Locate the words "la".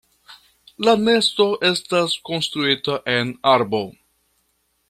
0.87-0.95